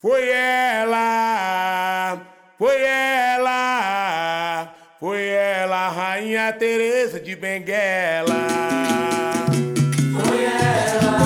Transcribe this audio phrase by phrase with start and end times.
[0.00, 2.22] Foi ela,
[2.56, 8.46] foi ela, foi ela, Rainha Teresa de Benguela.
[10.14, 11.18] Foi ela,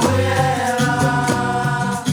[0.00, 2.04] foi ela,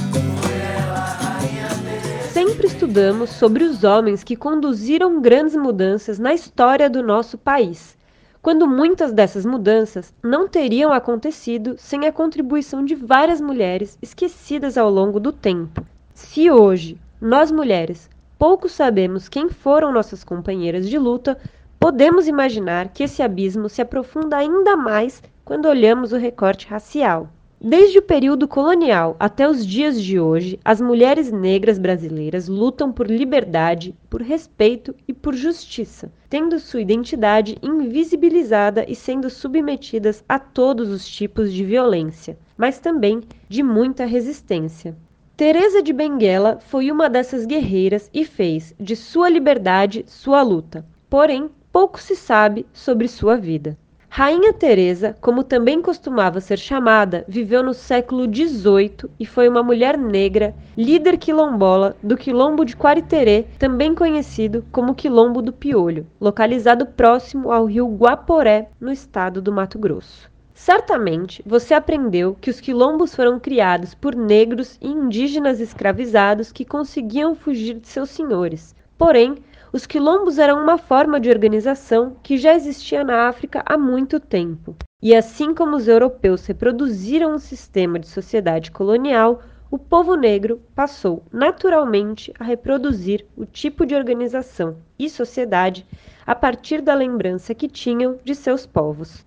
[0.42, 2.34] foi ela, a Rainha Teresa.
[2.34, 7.96] Sempre estudamos sobre os homens que conduziram grandes mudanças na história do nosso país
[8.44, 14.90] quando muitas dessas mudanças não teriam acontecido sem a contribuição de várias mulheres esquecidas ao
[14.90, 15.82] longo do tempo.
[16.14, 21.40] Se hoje, nós mulheres, pouco sabemos quem foram nossas companheiras de luta,
[21.80, 27.30] podemos imaginar que esse abismo se aprofunda ainda mais quando olhamos o recorte racial.
[27.66, 33.10] Desde o período colonial até os dias de hoje, as mulheres negras brasileiras lutam por
[33.10, 40.90] liberdade, por respeito e por justiça, tendo sua identidade invisibilizada e sendo submetidas a todos
[40.90, 44.94] os tipos de violência, mas também de muita resistência.
[45.38, 50.86] Teresa de Benguela foi uma dessas guerreiras e fez de sua liberdade sua luta.
[51.10, 53.78] Porém, pouco se sabe sobre sua vida.
[54.16, 59.98] Rainha Teresa, como também costumava ser chamada, viveu no século XVIII e foi uma mulher
[59.98, 67.52] negra, líder quilombola do quilombo de Quariterê, também conhecido como Quilombo do Piolho, localizado próximo
[67.52, 70.30] ao rio Guaporé, no estado do Mato Grosso.
[70.54, 77.34] Certamente você aprendeu que os quilombos foram criados por negros e indígenas escravizados que conseguiam
[77.34, 78.76] fugir de seus senhores.
[78.96, 79.40] Porém,
[79.74, 84.76] os quilombos eram uma forma de organização que já existia na África há muito tempo.
[85.02, 91.24] E assim como os europeus reproduziram um sistema de sociedade colonial, o povo negro passou
[91.34, 95.88] naturalmente a reproduzir o tipo de organização e sociedade
[96.24, 99.26] a partir da lembrança que tinham de seus povos.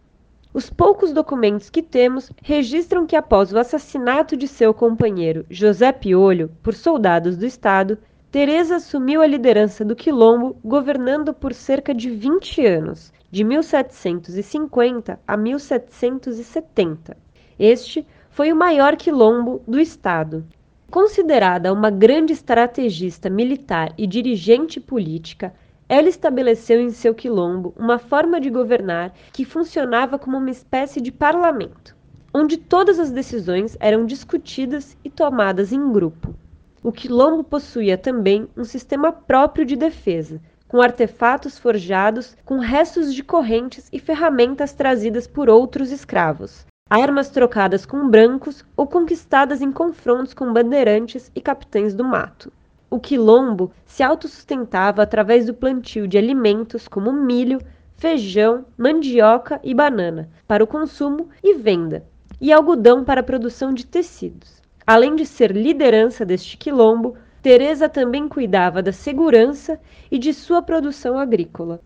[0.54, 6.52] Os poucos documentos que temos registram que após o assassinato de seu companheiro José Piolho
[6.62, 7.98] por soldados do Estado,
[8.36, 15.36] Teresa assumiu a liderança do quilombo, governando por cerca de 20 anos, de 1750 a
[15.38, 17.16] 1770.
[17.58, 20.44] Este foi o maior quilombo do estado.
[20.90, 25.54] Considerada uma grande estrategista militar e dirigente política,
[25.88, 31.10] ela estabeleceu em seu quilombo uma forma de governar que funcionava como uma espécie de
[31.10, 31.96] parlamento,
[32.34, 36.34] onde todas as decisões eram discutidas e tomadas em grupo.
[36.82, 43.22] O quilombo possuía também um sistema próprio de defesa, com artefatos forjados com restos de
[43.22, 50.34] correntes e ferramentas trazidas por outros escravos, armas trocadas com brancos ou conquistadas em confrontos
[50.34, 52.52] com bandeirantes e capitães do mato.
[52.88, 57.60] O quilombo se autossustentava através do plantio de alimentos como milho,
[57.96, 62.04] feijão, mandioca e banana para o consumo e venda,
[62.40, 64.62] e algodão para a produção de tecidos.
[64.86, 71.18] Além de ser liderança deste quilombo, Teresa também cuidava da segurança e de sua produção
[71.18, 71.80] agrícola.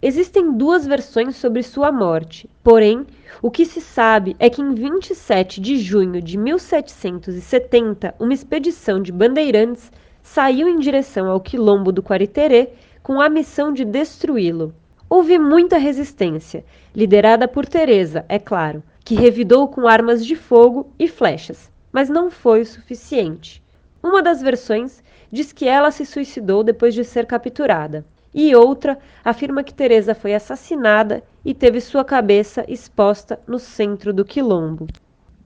[0.00, 3.06] Existem duas versões sobre sua morte, porém,
[3.42, 9.12] o que se sabe é que em 27 de junho de 1770, uma expedição de
[9.12, 12.70] bandeirantes saiu em direção ao quilombo do Quariterê
[13.02, 14.74] com a missão de destruí-lo.
[15.10, 16.64] Houve muita resistência,
[16.96, 22.30] liderada por Teresa, é claro, que revidou com armas de fogo e flechas mas não
[22.30, 23.62] foi o suficiente.
[24.02, 29.62] Uma das versões diz que ela se suicidou depois de ser capturada, e outra afirma
[29.62, 34.86] que Teresa foi assassinada e teve sua cabeça exposta no centro do quilombo.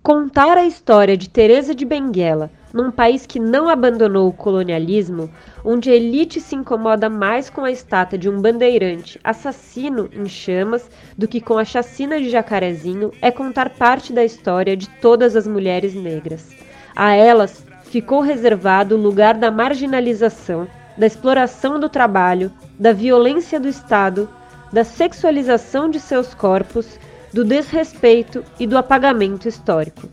[0.03, 5.31] Contar a história de Teresa de Benguela num país que não abandonou o colonialismo,
[5.65, 10.91] onde a elite se incomoda mais com a estátua de um bandeirante assassino em chamas
[11.17, 15.47] do que com a chacina de Jacarezinho, é contar parte da história de todas as
[15.47, 16.51] mulheres negras.
[16.97, 20.67] A elas ficou reservado o lugar da marginalização,
[20.99, 24.29] da exploração do trabalho, da violência do Estado,
[24.73, 26.99] da sexualização de seus corpos,
[27.33, 30.09] do desrespeito e do apagamento histórico.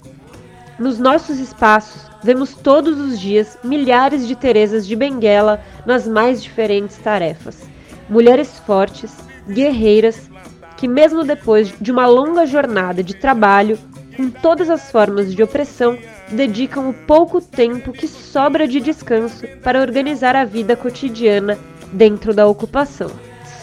[0.78, 6.98] Nos nossos espaços, vemos todos os dias milhares de Teresas de Benguela nas mais diferentes
[6.98, 7.62] tarefas.
[8.10, 9.16] Mulheres fortes,
[9.48, 10.30] guerreiras,
[10.78, 13.78] que, mesmo depois de uma longa jornada de trabalho,
[14.16, 15.98] com todas as formas de opressão,
[16.30, 21.57] dedicam o pouco tempo que sobra de descanso para organizar a vida cotidiana
[21.92, 23.10] dentro da ocupação.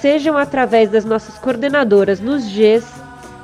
[0.01, 2.87] Sejam através das nossas coordenadoras nos Gs,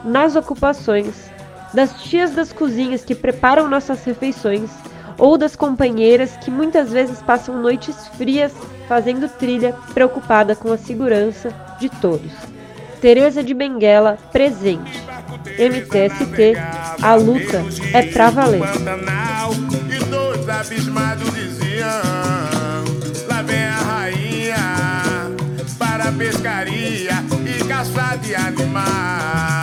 [0.04, 1.30] nas ocupações,
[1.72, 4.70] das tias das cozinhas que preparam nossas refeições
[5.18, 8.52] ou das companheiras que muitas vezes passam noites frias
[8.88, 12.32] fazendo trilha, preocupada com a segurança de todos.
[13.00, 15.02] Teresa de Benguela, presente.
[15.58, 16.54] MTST,
[17.02, 17.62] a luta
[17.92, 18.62] é pra valer.
[20.40, 21.88] Os abismados diziam:
[23.28, 24.56] Lá vem a rainha
[25.78, 27.12] para a pescaria
[27.46, 29.53] e caçar de animais.